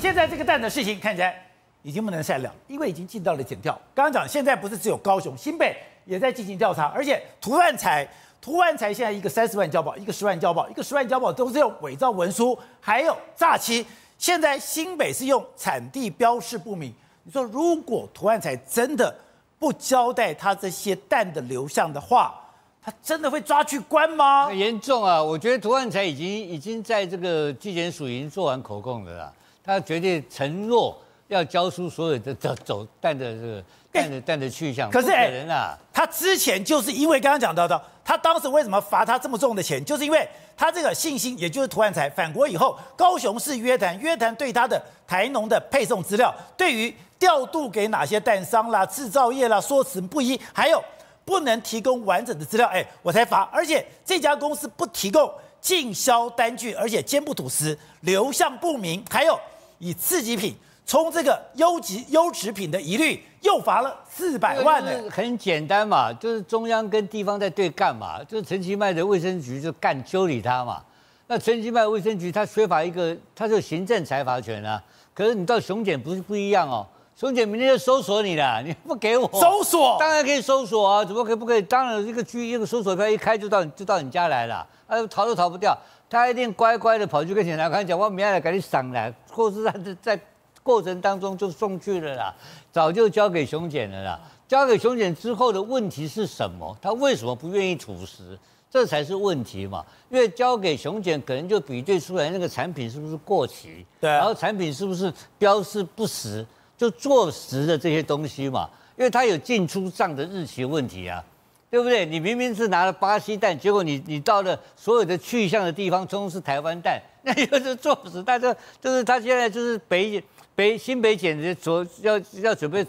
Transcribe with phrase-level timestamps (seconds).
[0.00, 1.46] 现在这个蛋的事情看起来
[1.82, 3.78] 已经不能善了，因为已经进到了检调。
[3.94, 5.76] 刚刚讲，现在不是只有高雄、新北
[6.06, 8.08] 也在进行调查，而且涂万才、
[8.40, 13.84] 涂万才现在一个三十万交保，一个十万交保，一个十万交保都是用伪造文书，还有诈欺。
[14.16, 16.94] 现在新北是用产地标示不明。
[17.22, 19.14] 你说如果涂万才真的
[19.58, 22.34] 不交代他这些蛋的流向的话，
[22.82, 24.46] 他真的会抓去关吗？
[24.46, 25.22] 很严重啊！
[25.22, 29.32] 我觉得涂万才已经已经在这个地检署已经做完口供了啦。
[29.70, 34.90] 他绝对承诺要交出所有的走走蛋的这个蛋的蛋的去向。
[34.90, 39.84] 可是哎，人啊，他之前就是因为刚刚讲到的，他当时为什么罚他这么重的钱？
[39.84, 50.82] 就是因为他这个信心，也就是涂万才返国以后，高雄市约谈，约谈对他的台农的配送资料，对于调度给哪些蛋商啦、制造业啦，说辞不一，还有。
[51.22, 53.42] 不能提供完整的资料，哎，我才罚。
[53.52, 59.38] 而且这家公司不提供进销单据，而且坚不吐实，流向不明，还有
[59.80, 60.54] 以次级品
[60.86, 64.90] 充这个优级优质品的疑虑，又罚了四百万呢。
[65.10, 68.22] 很简单嘛，就是中央跟地方在对干嘛？
[68.24, 70.82] 就是陈其迈的卫生局就干修理他嘛。
[71.26, 74.82] 那陈其迈卫生局他缺乏一个，他就行政裁罚权啊。
[75.12, 76.86] 可是你到熊检不是不一样哦。
[77.16, 81.60] 熊检明天就搜索你了，你不给我搜索，当然可以搜索啊，怎么可以不可以？
[81.60, 85.76] 当然一个拘一个搜索票一开就到就到你家来了，啊，逃都逃不掉，
[86.10, 90.20] 他一定乖乖的跑去跟检察官讲，我明天来给你赏来，或是在在
[90.62, 92.34] 过程当中就送去了啦，
[92.72, 94.20] 早就交给熊检了啦。
[94.48, 96.76] 交给熊检之后的问题是什么？
[96.82, 98.36] 他为什么不愿意吐实？
[98.68, 99.86] 这才是问题嘛。
[100.10, 106.44] 因为交给熊检，可能就比对出来那个产品是不是过期，对，然后产品是不是标示不实。
[106.76, 111.22] 就坐实的这些东西嘛，因为它有进出账的日期问题啊，
[111.70, 112.04] 对不对？
[112.04, 118.22] 你明明是拿了巴西蛋，结果你你到了所有的去向的地方，都是台湾蛋， 那就是做死。
[118.22, 120.22] 但是就是他现在就是北
[120.54, 122.84] 北新北检的所要要准备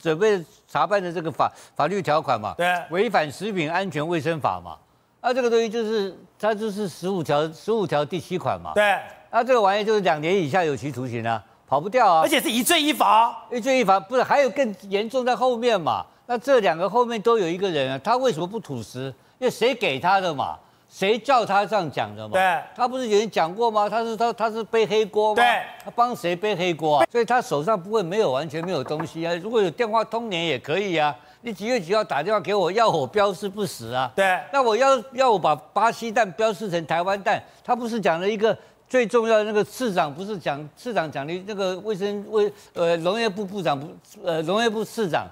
[0.00, 4.76] 准备查办的这个法法律条款嘛，对，违反食品安全卫生法嘛，
[5.20, 8.98] 啊，这个东西就是它就是十五条十五条第七款嘛，对，
[9.30, 11.42] 啊，这个玩意就是两年以下有期徒刑啊。
[11.64, 12.20] 跑不掉啊！
[12.20, 16.04] 而且是一罪一罚，一罪一罚不是还有更严重在后面嘛？
[16.26, 19.12] 那这两个后面都有一个人啊，他为什么不吐实？
[19.38, 20.56] 因为谁给他的嘛？
[20.88, 22.34] 谁叫他这样讲的嘛？
[22.34, 23.88] 对，他不是有人讲过吗？
[23.88, 25.42] 他是他他是背黑锅吗？
[25.42, 27.06] 对，他帮谁背黑锅啊？
[27.10, 29.34] 所以他手上不会没有完全没有东西啊。
[29.36, 31.14] 如果有电话通联也可以啊。
[31.44, 34.12] 你几月几号打电话给我要我标示不实啊？
[34.14, 38.56] 对，那我要要我把巴西蛋标示成台湾蛋，他不是讲了一个？
[38.88, 43.88] 最重要的那个市长不是讲市长讲的那个卫生卫呃农业部部长不
[44.22, 45.26] 呃农业部市长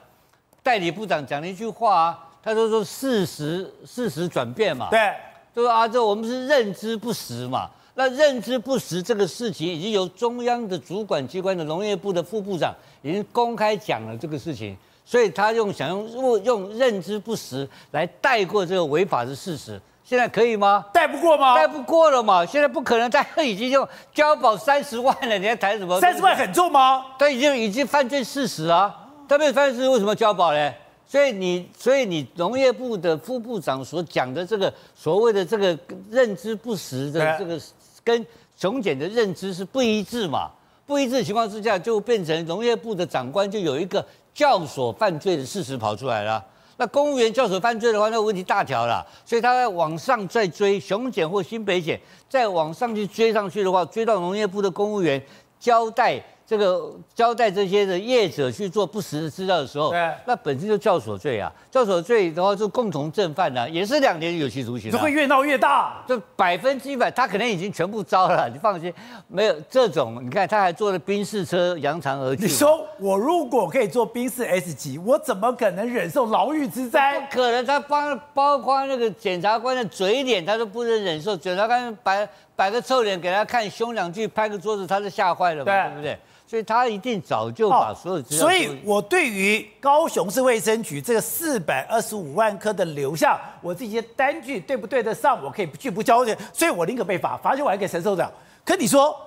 [0.62, 5.14] 代理部长讲了一句话啊，他就说事实事实转变嘛，对，
[5.54, 19.80] 就说啊这我们是认知不实嘛，那认知不实这个事情已经由中央的主管机关的农业部的副部长已经公开讲了这个事情，所以他用想用用用认知不实来带过这个违法的事实。
[20.02, 20.84] 现在可以吗？
[20.92, 21.54] 带不过吗？
[21.54, 22.44] 带不过了嘛！
[22.44, 26.00] 现在不可能，他已经用交保三十万了，你还谈什么？
[26.00, 27.06] 三十万很重吗？
[27.16, 28.99] 他已经已经犯罪事实啊！
[29.30, 30.74] 他没有犯罪事实，为什么交保呢？
[31.06, 35.78] 所以你，所以你农业部的副部长所讲的这个所谓的这个
[36.10, 37.60] 认知不实的这个，
[38.02, 38.26] 跟
[38.56, 40.50] 熊检的认知是不一致嘛？
[40.84, 44.04] 不一致的情况之下，就变成农业部的长官就有一个
[44.34, 46.44] 教唆犯罪的事实跑出来了。
[46.76, 55.22] 那公务员教唆犯罪的话，那问题大条了，所以他在往上再追，熊检或新北检再往上去追上去的话，追到农业部的公务员
[55.60, 56.20] 交代。
[56.50, 64.92] 这个交代这些的业者去做不实的资料的时候，对，那本身就教唆罪啊，教唆罪的话就共同正犯呢、啊，也是两年有期徒刑、啊。
[64.92, 68.92] 就会越闹越大，就百分之一百，他可能已经全部招了，你放心，
[69.28, 72.42] 没有这种，你看他还坐了宾士车扬长而去。
[72.42, 77.20] 你说我如果可以坐宾士 S 级，我怎么可能忍受牢狱之灾？
[77.30, 81.36] 不可能，他包包括那个检察官的嘴脸，他都不能忍受。
[81.36, 82.28] 检察官摆
[82.60, 86.18] 摆个臭脸给他看，凶两句，拍个桌子，他就吓坏了嘛，对，对不对？
[86.46, 88.50] 所以他一定早就把所有资料、哦。
[88.50, 95.42] 所以我对于高雄市卫生局这个四百二十五万颗的流向，我这些单据对不对得上？
[95.42, 98.30] 我可以拒不交钱，所以我宁可被罚，罚就还给陈首长。
[98.62, 99.18] 可你说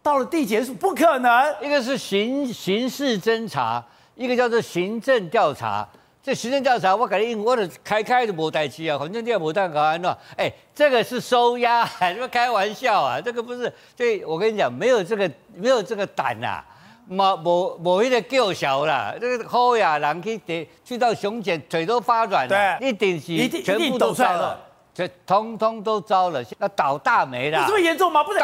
[0.00, 1.54] 到了地检署，不可能。
[1.60, 3.84] 一个是刑刑事侦查，
[4.14, 5.84] 一个叫做行政调查。
[6.26, 10.10] 这行政调查，我感觉我的开开的无代志啊，反正你也无当搞安怎？
[10.36, 13.20] 哎，这个是收押， 你们开玩笑啊？
[13.20, 16.60] 这个不是，所以我跟你讲，没有这个，没有这个胆呐，
[17.08, 24.60] 冇冇冇一个够小啦，这个好呀，人去得去到熊检，腿都发软了，对，一定是一定全部都招了，
[24.92, 27.60] 这通通都糟了，那倒大霉了。
[27.60, 28.24] 有这么严重吗？
[28.24, 28.40] 不是，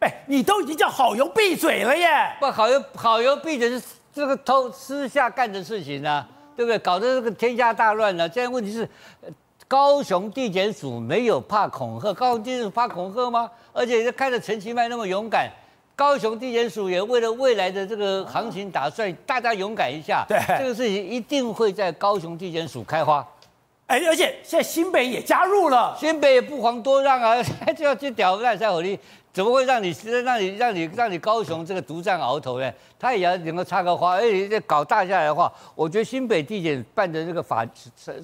[0.00, 2.34] 哎，你都已经叫好油闭嘴了耶！
[2.40, 3.82] 不，好油好油闭嘴是
[4.14, 6.78] 这个偷私下干的事情啊，对不对？
[6.78, 8.30] 搞得这个天下大乱了啊。
[8.32, 8.88] 现在问题是，
[9.68, 13.50] 高雄地检署没有怕恐吓，高雄地检署怕恐吓吗？
[13.72, 15.50] 而且看着陈其迈那么勇敢，
[15.94, 20.24] 高雄地检署也为了未来的这个行情打算，大家勇敢一下。
[20.28, 23.26] 对，这个事情一定会在高雄地检署开花。
[23.86, 27.40] 哎，而且现在新北也加入了，新北也不遑多让啊，
[27.76, 28.98] 就要去屌烂赛火力，
[29.36, 29.94] 怎么会让你
[30.24, 32.72] 让你让你让你高雄这个独占鳌头呢？
[32.98, 37.62] 他也要能够插个花，而且这搞大下来的话，我觉得新北地检办的这个法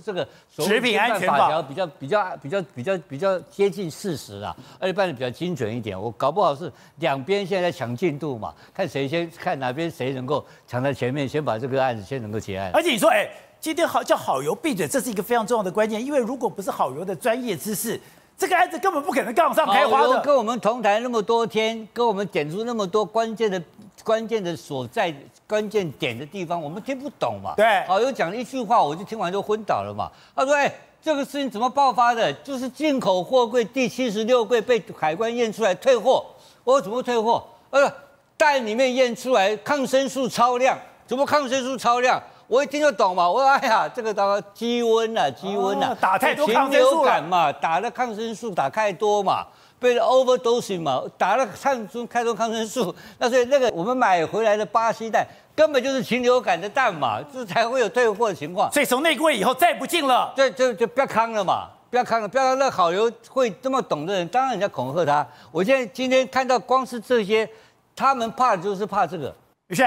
[0.02, 6.00] 这个食品安全法条比较比较比较比较比较接近事实啊，而且办的比较精准一点。
[6.00, 12.70] 我搞不好是两边现在在抢进度嘛，看谁先看哪边谁能够抢在前面，先把这个案子先能够结案。
[12.72, 13.28] 而且你说，哎。
[13.62, 18.00] 今天好叫好油闭嘴，这是一个非常重要的关键，因为如果不是好油的专业知识，
[18.36, 20.20] 这个案子根本不可能杠上开花的。
[20.20, 23.62] 跟我们同台那么多天，跟我们点出那么多关键的、
[24.02, 25.14] 关键的所在、
[25.46, 27.54] 关键点的地方，我们听不懂嘛？
[27.56, 30.10] 对，好友讲了一句话，我就听完就昏倒了嘛。
[30.34, 32.32] 他说：“哎，这个事情怎么爆发的？
[32.32, 36.26] 就是进口货柜第七十六柜被海关验出来退货。
[36.64, 37.44] 我说怎么退货？
[37.70, 37.92] 呃，
[38.36, 40.76] 袋里面验出来抗生素超量，
[41.06, 42.20] 怎么抗生素超量？”
[42.52, 49.46] 我一听就懂嘛，我说哎呀，这个当鸡瘟啊，鸡瘟啊，打太多抗生素嘛，打了抗生素打太多嘛，
[49.78, 55.26] 被 overdosing 嘛，打了抗生太多抗生素， 那所以那个我们买回来的巴西蛋
[55.56, 58.70] 根本就是禽流感的蛋嘛，这才会有退货的情况。
[58.70, 65.26] 所以从那个位以后再不进了，对就就不要康了嘛，不要康了，不要让那好油会这么懂的人，当然人家恐吓他。
[65.50, 67.48] 我现在今天看到光是这些，
[67.96, 69.34] 他们怕的就是怕这个。
[69.68, 69.86] 宇轩，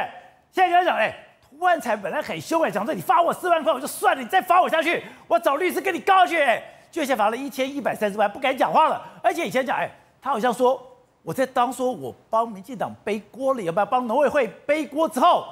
[0.51, 1.15] 现在就要讲哎。
[1.59, 6.41] 万才本来很凶哎，讲说你罚我四万块我就算了，你再罚我下去，我找律师跟你告去。
[6.41, 6.61] 哎，
[6.91, 9.01] 就先罚了一千一百三十万，不敢讲话了。
[9.21, 9.89] 而且以前讲，哎，
[10.21, 10.81] 他好像说
[11.23, 15.45] 我在当说我帮民进党背锅了，要不要帮农委会背锅之后。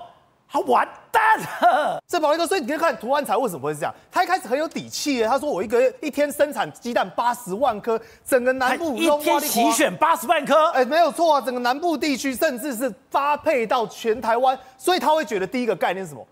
[0.53, 3.95] 他完蛋了，这宝力哥，所以你可以看涂安才为什么会是这样？
[4.11, 16.23] 他一开始很有底气耶，他说我一个月一天生产鸡蛋八十万颗，整个南部一天齐选八十万颗，哎，没有错啊，整个南部地区甚至是发配到全台湾，所以他会觉得第一个概念是什么？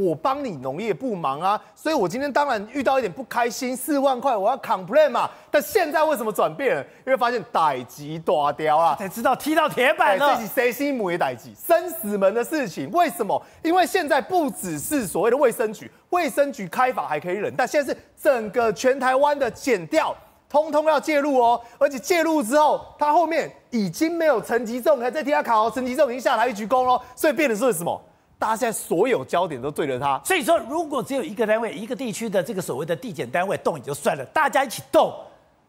[0.00, 5.28] 我帮你农业部忙啊，所以我今天当然遇到一点不开心，四万块我要 complain 嘛。
[5.50, 6.82] 但现在为什么转变了？
[7.06, 10.34] 因为发现代志大雕啊，才知道踢到铁板了。
[10.36, 12.90] 自己谁心母的代志，生死门的事情。
[12.92, 13.40] 为什么？
[13.62, 20.16] 因为现在不只是所谓的卫生局，卫生局开法还可以忍，但现在是整个全台湾的减掉，
[20.48, 21.60] 通通要介入哦。
[21.78, 27.00] 而且介入之后，他后面已经没有陈吉仲还在替他考，陈吉仲已经下台一鞠躬喽。
[27.14, 28.00] 所以变的是什么？
[28.40, 35.14] 大家现在所有焦点都对着他，所以说，如果只有一个单位、一个地区的这个所谓的地检单位动也就算了，大家一起动，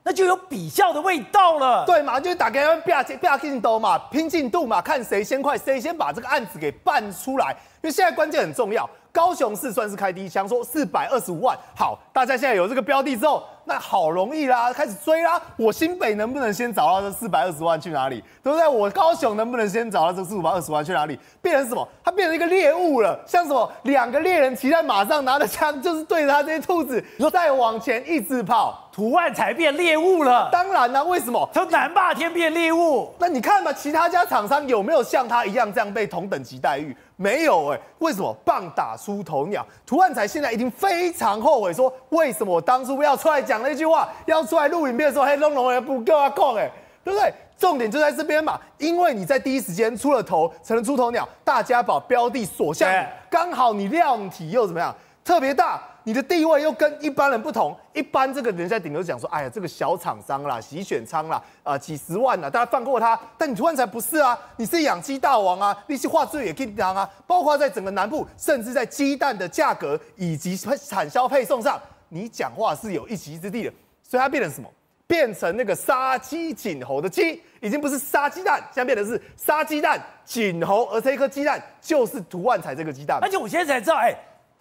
[0.04, 1.86] 那就有比较的味道了。
[1.86, 7.52] 对嘛，就打开不要不要进度嘛，拼进度嘛，看谁先快，谁先把这个案子给办出来。
[7.82, 11.58] 因为现在关键很重要，高雄市算是开第一枪，说四百二十五万。
[11.76, 13.44] 好，大家现在有这个标的之后。
[13.66, 15.42] 那好容易啦，开始追啦！
[15.56, 18.24] 我新北能不能先找到这四百二十万去哪里？
[18.44, 18.68] 对不对？
[18.68, 21.18] 我高雄能不能先找到这四百二十万去哪里？
[21.42, 21.88] 变成什么？
[22.04, 23.72] 它变成一个猎物了，像什么？
[23.84, 28.88] 两个猎人骑在马上，拿着枪，就是对着他这些兔子，再往前一直跑。
[28.92, 30.50] 图案才变猎物了。
[30.52, 31.50] 当然啦、啊，为什么？
[31.54, 33.10] 从南霸天变猎物？
[33.18, 36.94] 那你看嘛，其他家厂商有没有像他一样这样被同等级待遇？
[37.16, 38.36] 没有哎、欸，为什么？
[38.44, 39.66] 棒打出头鸟。
[39.86, 46.70] 图案才现在已经非常后悔，说为什么我当初不要出来讲那句话，要出来录影片的时候，嘿，弄龙也不够啊，讲哎，
[47.04, 47.34] 对不对？
[47.58, 54.96] 重点就在这边嘛，因为你在第一时间出了头，成了出头鸟，大家把标的锁向你，刚好你量体又怎么样？
[55.24, 57.78] 特别大，你的地位又跟一般人不同。
[57.94, 63.18] 一般这个人在顶多讲说，哎呀，这个小厂商啦，洗选仓啦，啊、呃，几十万啦，大家放过他。
[63.38, 67.08] 但你突然才不是啊，你是养鸡大王啊，利息化最也可以当啊。
[67.28, 71.80] 包括在整个南部，甚至在鸡蛋的价格以及产销配送上，
[72.12, 73.74] 你讲话是有一席之地的。
[74.04, 74.70] 所以它变成什么？
[75.08, 83.20] 变成那个杀鸡儆猴的鸡，已经不是杀鸡蛋，现在变成是杀鸡蛋儆猴，而这一颗鸡蛋就是涂万才这个鸡蛋。
[83.22, 84.14] 而且我现在才知道，哎。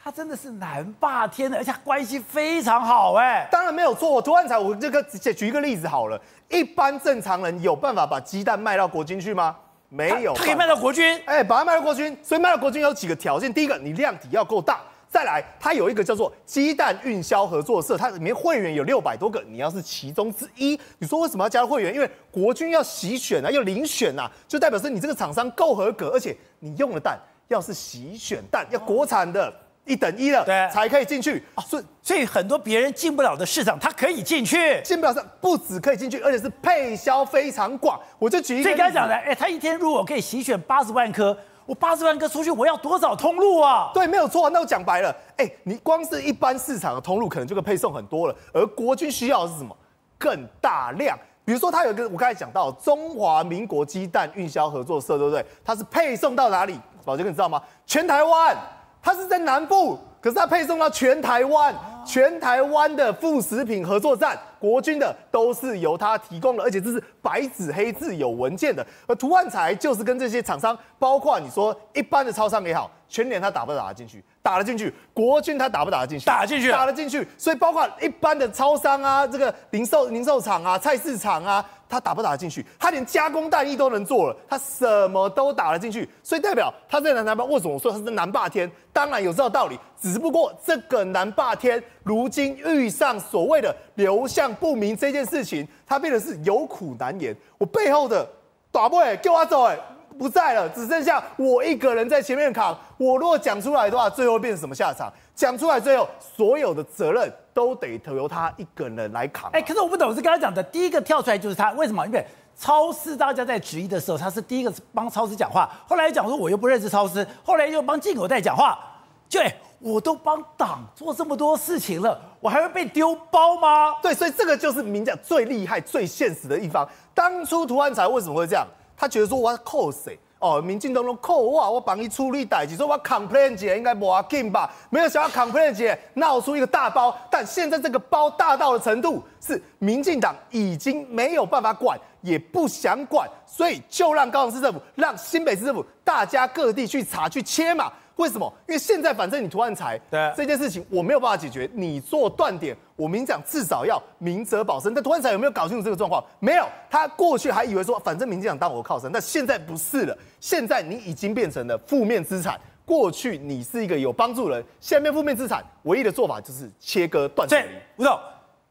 [0.02, 3.47] 他真的是南霸天的，而且关系非常好哎。
[3.52, 6.19] 当然没有错，我涂万才，我这个举一个例子好了。
[6.49, 9.54] 一般正常人有办法把鸡蛋卖到国军去吗？
[9.90, 10.33] 没有。
[10.33, 11.21] 他可以卖到国军？
[11.26, 12.16] 哎，把它卖到国军。
[12.23, 14.76] 所以卖到国军有几个条件：第一个，你量体要够大；
[15.11, 20.79] 再来，它有一个叫做鸡蛋运销合作社，它里面会员有六百多个，你要是其中之一。
[20.99, 21.93] 你说为什么要加入会员？
[21.93, 29.52] 因为国军要洗选啊，要遴选啊，就代表说你这个厂商够合格，而且你用的蛋要是洗选蛋，要国产的。
[29.87, 31.43] 一等一了，对，才可以进去。
[31.67, 34.81] 所以所以很多别人进不了的市场，它可以进去。
[34.85, 37.99] 进不了，不止可以进去，而且是配销非常广。
[38.19, 41.37] 我就举一个，所以刚才讲的，哎，他一天如果可以洗选八十万颗，
[41.71, 43.93] 我八十万个出去，我要多少通路啊？
[43.95, 44.50] 对，没有错。
[44.50, 48.35] 那我讲白了，哎，你光是一般市场的通路，可能就可以配送很多了。
[48.53, 49.77] 而国军需要的是什么？
[50.19, 51.17] 更大量。
[51.45, 55.47] 比如说，他有一个我刚才讲到中华民国鸡蛋运销合作社，对不对？
[55.65, 56.77] 它是配送到哪里？
[57.05, 57.62] 宝杰哥，你知道吗？
[57.87, 58.57] 全台湾，
[59.00, 61.73] 它是在南部，可是它配送到全台湾，
[62.05, 68.87] 全台湾的副食品合作站，国军的都是由他提供的，而且这是白纸黑字有文件的。
[69.09, 74.23] 而图万材就是跟这些厂商，包括你说一般的超商也好，全年他打不打得进去？
[74.43, 76.25] 打得进去，国军他打不打得进去？
[76.25, 77.27] 打进去，打得进去。
[77.37, 82.65] 所以包括一般的超商啊，这个零售零售场啊，菜市场啊，他打不打得进去？
[82.79, 86.09] 他连加工蛋液都能做了，他什么都打得进去。
[86.23, 88.71] 所以代表他在南南为什么说他是南霸天？
[88.95, 97.37] 当然有这个道理，只不过这个南霸天如今遇上所谓的流向不明这件事情，他变得是有苦难言。
[97.59, 98.27] 我背后的
[98.73, 99.79] 大妹叫我走哎。
[100.21, 102.79] 不在了，只剩下我一个人在前面扛。
[102.99, 105.11] 我如果讲出来的话，最后会变成什么下场？
[105.35, 109.50] 讲出来，最后所有的责任都得由他一个人来扛。
[109.53, 112.07] 哎，可是我不懂，是刚才讲的第一个跳出来就是他，为什么？
[112.07, 112.23] 因为
[112.55, 115.71] 超市大家在质疑的时候，他是第一个帮超市讲话。
[115.89, 118.79] 后来讲说我又不认识超市，后来又帮进口代讲话。
[119.27, 123.95] 就哎，我都帮党做这么多事情了，我还会被丢包吗？
[124.03, 126.87] 对，所以这个就是民讲最厉害、最现实的一方。
[127.15, 128.67] 当初图万材为什么会这样？
[129.00, 130.19] 他觉得说我要扣谁？
[130.40, 134.71] 哦，民进党都扣我，我帮你处理代志，说我 complain 姐应该不要紧吧？
[134.90, 147.90] 没有想要 complain 姐闹出一个大包，但现在这个包大到的程度，是民进党已经没有办法管，也不想管，所以就让高雄市政府、让新北市政府，大家各地去查去切嘛。
[148.21, 148.53] 为什么？
[148.69, 154.93] 因为现在反正你图万材对这件事情我没有办法解决，你做断点，我明讲至少要明哲保身。
[154.93, 156.23] 但图万材有没有搞清楚这个状况？
[156.39, 160.17] 没有，他过去还以为说反正民进党当我靠山，但现在不是了。
[160.39, 162.61] 现在你已经变成了负面资产。
[162.85, 167.65] 过去你是一个有帮助人，现在变负面资产，唯一的做法就是切割断舍离。
[167.97, 168.19] 吴总，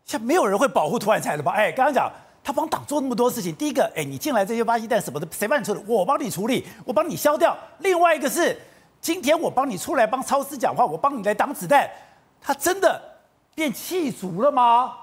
[0.05, 1.53] 现在没有人会保护图万材了吧？
[1.53, 2.11] 哎，刚刚讲
[2.43, 5.81] 他帮党做那么多事情，第一个，哎，你进来这些垃圾蛋什么的，谁帮你处理？
[5.87, 7.57] 我帮你处理，我帮你消掉。
[7.79, 8.55] 另外一个是。
[9.01, 11.89] 今天我帮你出来帮超市讲话，我帮你来挡子弹，
[12.41, 13.01] 他真的
[13.55, 14.95] 变气足了吗？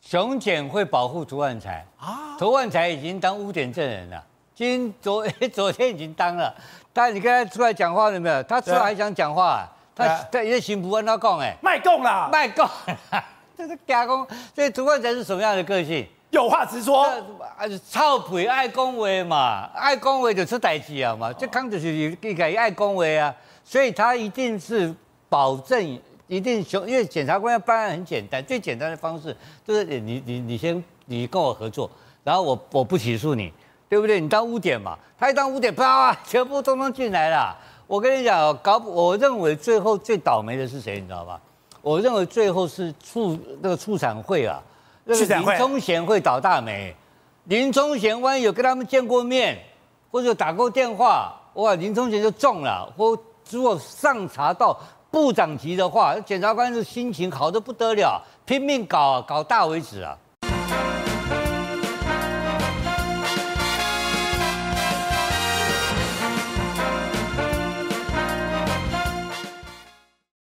[0.00, 4.22] 雄检会保护图万才啊，图万才已经当污点证人了，
[4.54, 6.54] 今昨 昨天已经当了，
[6.92, 8.42] 但你刚才出来讲话了没有？
[8.42, 10.90] 他出来还想讲话，他他也行不？
[10.90, 12.68] 按他讲哎，卖供啦，卖供，
[13.56, 16.06] 这是假公，所以图万才是什么样的个性？
[16.30, 24.92] 有话直说，啊，臭屁爱讲话嘛，爱讲话就出代志啊嘛，这康就是一个爱讲话啊，所以他一定是
[25.28, 31.88] 保证，一定雄，因为检察官要办案很简单，最简单的方式就是你你你先你跟我合作，
[32.24, 33.52] 然后我我不起诉你，
[33.88, 34.20] 对不对？
[34.20, 37.56] 你当污点嘛，他一当污点，啪，全部通通进来了。
[37.86, 41.40] 我跟你讲，搞，我认为最后最倒霉的是谁，你知道吧？
[41.80, 44.60] 我认为最后是促那个促产会啊。
[45.04, 46.94] 林宗贤会倒大霉，
[47.44, 49.58] 林宗贤万一有跟他们见过面，
[50.10, 52.90] 或者打过电话，哇，林宗贤就中了。
[52.96, 53.16] 或
[53.50, 54.78] 如果上查到
[55.10, 60.16] 部长级的话，检察官是心情好的不得了，拼命搞搞大为止啊。